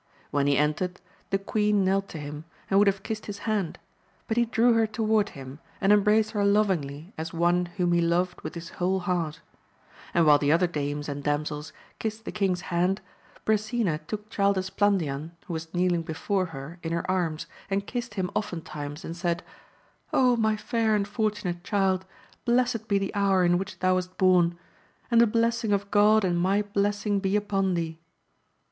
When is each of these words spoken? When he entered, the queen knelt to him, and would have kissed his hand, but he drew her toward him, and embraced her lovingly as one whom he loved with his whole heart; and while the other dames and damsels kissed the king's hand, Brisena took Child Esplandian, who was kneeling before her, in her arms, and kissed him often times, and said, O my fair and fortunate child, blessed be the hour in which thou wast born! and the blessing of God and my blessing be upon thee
When 0.31 0.47
he 0.47 0.57
entered, 0.57 0.99
the 1.29 1.37
queen 1.37 1.85
knelt 1.85 2.09
to 2.09 2.17
him, 2.17 2.45
and 2.71 2.79
would 2.79 2.87
have 2.87 3.03
kissed 3.03 3.27
his 3.27 3.37
hand, 3.45 3.77
but 4.27 4.35
he 4.35 4.45
drew 4.45 4.73
her 4.73 4.87
toward 4.87 5.29
him, 5.37 5.59
and 5.79 5.93
embraced 5.93 6.31
her 6.31 6.43
lovingly 6.43 7.13
as 7.19 7.33
one 7.35 7.67
whom 7.77 7.91
he 7.91 8.01
loved 8.01 8.41
with 8.41 8.55
his 8.55 8.69
whole 8.69 9.01
heart; 9.01 9.41
and 10.15 10.25
while 10.25 10.39
the 10.39 10.51
other 10.51 10.65
dames 10.65 11.07
and 11.07 11.23
damsels 11.23 11.71
kissed 11.99 12.25
the 12.25 12.31
king's 12.31 12.61
hand, 12.73 12.99
Brisena 13.45 13.99
took 14.07 14.31
Child 14.31 14.57
Esplandian, 14.57 15.33
who 15.45 15.53
was 15.53 15.71
kneeling 15.71 16.01
before 16.01 16.47
her, 16.47 16.79
in 16.81 16.91
her 16.93 17.05
arms, 17.07 17.45
and 17.69 17.85
kissed 17.85 18.15
him 18.15 18.31
often 18.35 18.61
times, 18.63 19.05
and 19.05 19.15
said, 19.15 19.43
O 20.11 20.35
my 20.35 20.57
fair 20.57 20.95
and 20.95 21.07
fortunate 21.07 21.63
child, 21.63 22.07
blessed 22.43 22.87
be 22.87 22.97
the 22.97 23.13
hour 23.13 23.45
in 23.45 23.59
which 23.59 23.77
thou 23.77 23.93
wast 23.93 24.17
born! 24.17 24.57
and 25.11 25.21
the 25.21 25.27
blessing 25.27 25.71
of 25.71 25.91
God 25.91 26.25
and 26.25 26.39
my 26.41 26.63
blessing 26.63 27.19
be 27.19 27.35
upon 27.35 27.75
thee 27.75 27.99